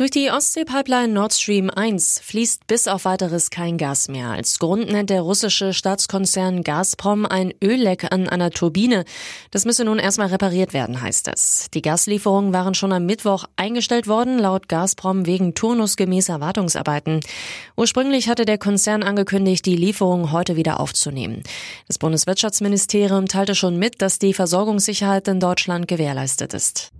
[0.00, 4.30] Durch die Ostsee-Pipeline Nord Stream 1 fließt bis auf weiteres kein Gas mehr.
[4.30, 9.04] Als Grund nennt der russische Staatskonzern Gazprom ein Ölleck an einer Turbine.
[9.50, 11.66] Das müsse nun erstmal repariert werden, heißt es.
[11.74, 17.20] Die Gaslieferungen waren schon am Mittwoch eingestellt worden, laut Gazprom wegen turnusgemäßer Wartungsarbeiten.
[17.76, 21.42] Ursprünglich hatte der Konzern angekündigt, die Lieferungen heute wieder aufzunehmen.
[21.88, 26.90] Das Bundeswirtschaftsministerium teilte schon mit, dass die Versorgungssicherheit in Deutschland gewährleistet ist.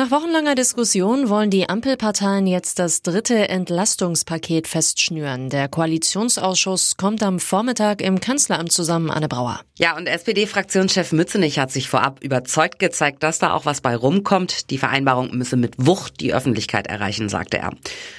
[0.00, 5.50] Nach wochenlanger Diskussion wollen die Ampelparteien jetzt das dritte Entlastungspaket festschnüren.
[5.50, 9.60] Der Koalitionsausschuss kommt am Vormittag im Kanzleramt zusammen, Anne Brauer.
[9.78, 14.70] Ja, und SPD-Fraktionschef Mützenich hat sich vorab überzeugt gezeigt, dass da auch was bei rumkommt.
[14.70, 17.72] Die Vereinbarung müsse mit Wucht die Öffentlichkeit erreichen, sagte er.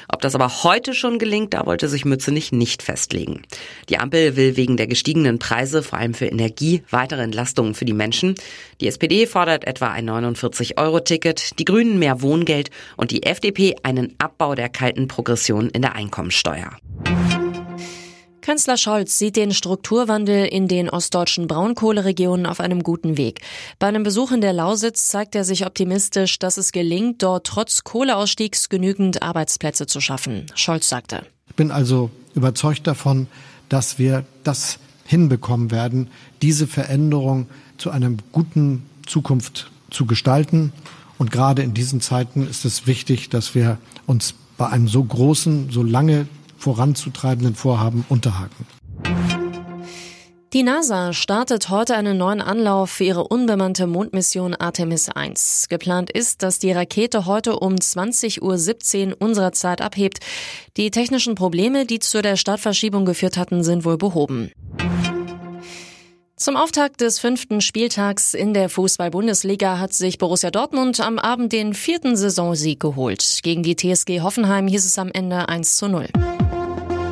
[0.07, 3.41] Ob das aber heute schon gelingt, da wollte sich Mützenich nicht festlegen.
[3.90, 7.93] Die Ampel will wegen der gestiegenen Preise, vor allem für Energie, weitere Entlastungen für die
[7.93, 8.35] Menschen.
[8.82, 11.60] Die SPD fordert etwa ein 49-Euro-Ticket.
[11.60, 16.70] Die Grünen mehr Wohngeld und die FDP einen Abbau der kalten Progression in der Einkommensteuer.
[18.41, 23.40] Kanzler Scholz sieht den Strukturwandel in den ostdeutschen Braunkohleregionen auf einem guten Weg.
[23.80, 27.85] Bei einem Besuch in der Lausitz zeigt er sich optimistisch, dass es gelingt, dort trotz
[27.85, 30.48] Kohleausstiegs genügend Arbeitsplätze zu schaffen.
[30.56, 31.26] Scholz sagte.
[31.48, 33.28] Ich bin also überzeugt davon,
[33.70, 36.10] dass wir das hinbekommen werden,
[36.41, 37.48] diese Veränderung
[37.78, 40.74] zu einer guten Zukunft zu gestalten
[41.22, 43.77] und gerade in diesen Zeiten ist es wichtig, dass wir
[44.08, 46.26] uns bei einem so großen, so lange
[46.58, 48.66] voranzutreibenden Vorhaben unterhaken.
[50.54, 55.68] Die NASA startet heute einen neuen Anlauf für ihre unbemannte Mondmission Artemis 1.
[55.70, 58.41] Geplant ist, dass die Rakete heute um 20.17
[59.12, 60.22] Uhr unserer Zeit abhebt.
[60.76, 64.52] Die technischen Probleme, die zu der Startverschiebung geführt hatten, sind wohl behoben.
[66.42, 71.75] Zum Auftakt des fünften Spieltags in der Fußball-Bundesliga hat sich Borussia Dortmund am Abend den
[71.75, 73.41] vierten Saisonsieg geholt.
[73.44, 76.07] Gegen die TSG Hoffenheim hieß es am Ende 1 zu 0.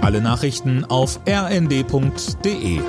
[0.01, 2.79] Alle Nachrichten auf rnd.de